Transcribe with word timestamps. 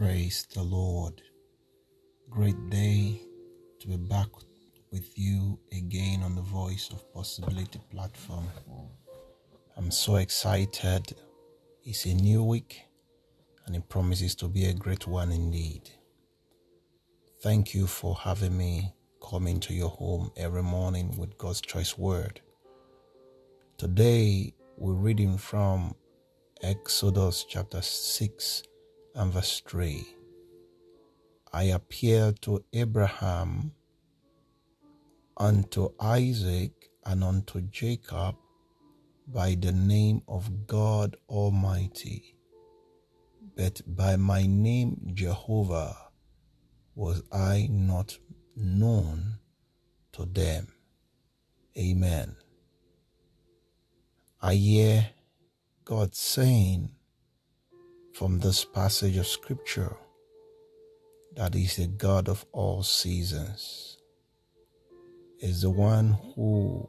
Praise 0.00 0.46
the 0.54 0.62
Lord. 0.62 1.20
Great 2.30 2.70
day 2.70 3.20
to 3.80 3.86
be 3.86 3.98
back 3.98 4.28
with 4.90 5.18
you 5.18 5.58
again 5.76 6.22
on 6.22 6.34
the 6.34 6.40
Voice 6.40 6.88
of 6.90 7.12
Possibility 7.12 7.78
platform. 7.90 8.46
I'm 9.76 9.90
so 9.90 10.16
excited. 10.16 11.14
It's 11.84 12.06
a 12.06 12.14
new 12.14 12.42
week 12.42 12.80
and 13.66 13.76
it 13.76 13.90
promises 13.90 14.34
to 14.36 14.48
be 14.48 14.64
a 14.64 14.72
great 14.72 15.06
one 15.06 15.32
indeed. 15.32 15.90
Thank 17.42 17.74
you 17.74 17.86
for 17.86 18.14
having 18.14 18.56
me 18.56 18.94
come 19.22 19.46
into 19.46 19.74
your 19.74 19.90
home 19.90 20.30
every 20.34 20.62
morning 20.62 21.14
with 21.18 21.36
God's 21.36 21.60
choice 21.60 21.98
word. 21.98 22.40
Today 23.76 24.54
we're 24.78 24.94
reading 24.94 25.36
from 25.36 25.94
Exodus 26.62 27.44
chapter 27.46 27.82
6 27.82 28.62
and 29.20 29.34
verse 29.34 29.60
3. 29.66 30.06
I 31.52 31.64
appeared 31.64 32.40
to 32.40 32.64
Abraham, 32.72 33.72
unto 35.36 35.90
Isaac, 36.00 36.72
and 37.04 37.22
unto 37.22 37.60
Jacob 37.60 38.36
by 39.28 39.56
the 39.60 39.72
name 39.72 40.22
of 40.26 40.66
God 40.66 41.16
Almighty, 41.28 42.34
but 43.54 43.82
by 43.86 44.16
my 44.16 44.46
name 44.46 45.10
Jehovah 45.12 45.96
was 46.94 47.22
I 47.30 47.68
not 47.70 48.16
known 48.56 49.38
to 50.12 50.24
them. 50.24 50.72
Amen. 51.76 52.36
I 54.40 54.54
hear 54.54 55.10
God 55.84 56.14
saying 56.14 56.92
from 58.20 58.38
this 58.38 58.66
passage 58.66 59.16
of 59.16 59.26
scripture 59.26 59.96
that 61.36 61.54
is 61.54 61.76
the 61.76 61.86
God 61.86 62.28
of 62.28 62.44
all 62.52 62.82
seasons, 62.82 63.96
is 65.38 65.62
the 65.62 65.70
one 65.70 66.18
who 66.34 66.86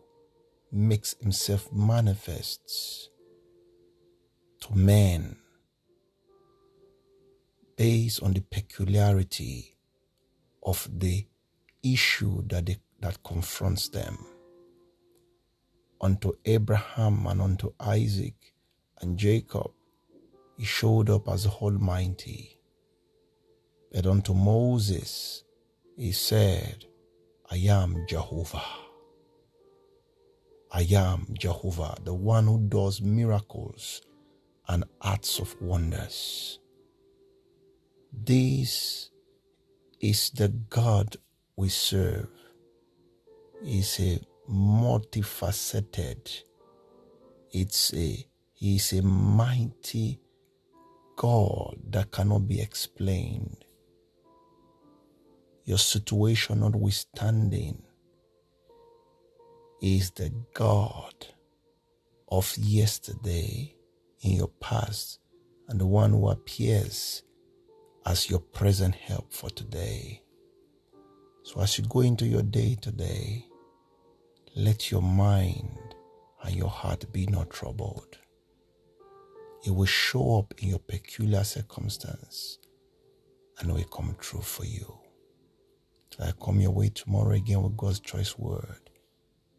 makes 0.73 1.16
Himself 1.22 1.72
manifest 1.72 3.09
to 4.59 4.75
men 4.75 5.38
based 7.78 8.22
on 8.22 8.34
the 8.34 8.41
peculiarity 8.41 9.78
of 10.63 10.86
the 10.94 11.25
issue 11.81 12.45
that, 12.47 12.66
they, 12.66 12.75
that 13.00 13.23
confronts 13.23 13.88
them. 13.88 14.17
Unto 16.02 16.34
Abraham 16.44 17.25
and 17.25 17.41
unto 17.41 17.72
Isaac 17.80 18.36
and 19.00 19.17
Jacob, 19.17 19.72
he 20.62 20.67
showed 20.67 21.09
up 21.09 21.28
as 21.28 21.48
Almighty. 21.48 22.56
But 23.92 24.06
unto 24.06 24.36
Moses, 24.36 25.44
he 25.98 26.12
said, 26.12 26.86
I 27.50 27.56
am 27.56 28.06
Jehovah. 28.08 28.62
I 30.72 30.86
am 30.92 31.26
Jehovah, 31.34 31.98
the 32.03 32.14
one 32.14 32.45
who 32.45 32.59
does 32.70 33.02
miracles 33.02 34.03
and 34.68 34.84
acts 35.03 35.40
of 35.40 35.59
wonders. 35.59 36.59
This 38.14 39.09
is 40.00 40.30
the 40.30 40.50
God 40.50 41.18
we 41.56 41.70
serve. 41.70 42.30
He's 43.64 44.00
a 44.00 44.20
multifaceted. 44.48 46.44
It's 47.50 47.92
a 47.96 48.28
He's 48.53 48.94
a 48.94 49.02
mighty 49.02 50.20
God 51.16 51.78
that 51.92 52.12
cannot 52.12 52.48
be 52.48 52.62
explained. 52.62 53.66
Your 55.66 55.78
situation 55.78 56.62
notwithstanding 56.62 57.84
is 59.81 60.12
the 60.12 60.31
God 60.53 61.13
of 62.30 62.56
yesterday 62.58 63.75
in 64.22 64.31
your 64.34 64.50
past 64.59 65.19
and 65.68 65.80
the 65.80 65.85
one 65.85 66.12
who 66.12 66.30
appears 66.30 67.24
as 68.06 68.30
your 68.30 68.40
present 68.40 68.96
help 68.96 69.31
for 69.34 69.50
today. 69.50 70.22
So 71.44 71.62
as 71.62 71.78
you 71.78 71.85
go 71.85 72.02
into 72.02 72.25
your 72.25 72.44
day 72.44 72.78
today, 72.81 73.46
let 74.56 74.91
your 74.91 75.02
mind 75.02 75.78
and 76.44 76.56
your 76.56 76.69
heart 76.69 77.12
be 77.12 77.25
not 77.28 77.50
troubled. 77.50 78.18
It 79.63 79.72
will 79.72 79.85
show 79.85 80.39
up 80.39 80.53
in 80.57 80.69
your 80.69 80.79
peculiar 80.79 81.44
circumstance 81.44 82.57
and 83.59 83.69
it 83.69 83.73
will 83.73 83.83
come 83.83 84.16
true 84.19 84.41
for 84.41 84.66
you. 84.66 84.91
Till 86.09 86.25
I 86.25 86.31
come 86.44 86.59
your 86.59 86.72
way 86.72 86.89
tomorrow 86.89 87.35
again 87.35 87.61
with 87.61 87.77
God's 87.77 87.99
choice 87.99 88.38
word. 88.38 88.89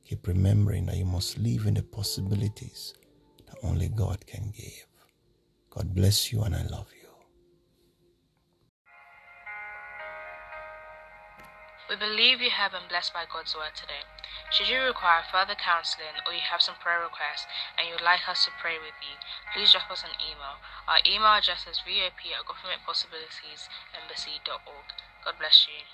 Keep 0.05 0.27
remembering 0.27 0.87
that 0.87 0.97
you 0.97 1.05
must 1.05 1.39
live 1.39 1.67
in 1.67 1.75
the 1.75 1.83
possibilities 1.83 2.95
that 3.47 3.57
only 3.63 3.89
God 3.89 4.27
can 4.27 4.53
give. 4.55 4.87
God 5.71 5.95
bless 5.95 6.33
you 6.33 6.43
and 6.43 6.55
I 6.55 6.63
love 6.65 6.89
you. 7.01 7.09
We 11.89 11.97
believe 11.97 12.41
you 12.41 12.51
have 12.51 12.73
been 12.73 12.89
blessed 12.89 13.15
by 13.15 13.25
God's 13.33 13.55
word 13.55 13.73
today. 13.77 14.03
Should 14.53 14.69
you 14.69 14.85
require 14.85 15.25
further 15.25 15.55
counseling 15.55 16.21
or 16.27 16.35
you 16.35 16.43
have 16.45 16.61
some 16.61 16.75
prayer 16.77 17.01
requests 17.01 17.47
and 17.79 17.89
you 17.89 17.95
would 17.95 18.05
like 18.05 18.29
us 18.29 18.45
to 18.45 18.51
pray 18.61 18.77
with 18.77 18.93
you, 19.01 19.17
please 19.55 19.73
drop 19.73 19.91
us 19.91 20.05
an 20.05 20.13
email. 20.21 20.61
Our 20.87 21.01
email 21.09 21.33
address 21.41 21.65
is 21.65 21.81
vop 21.81 22.21
at 22.21 22.45
governmentpossibilitiesembassy.org. 22.45 24.93
God 25.25 25.39
bless 25.39 25.67
you. 25.67 25.85